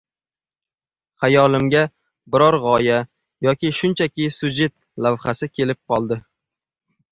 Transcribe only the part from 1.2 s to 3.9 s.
Xayolimga biror g‘oya yoki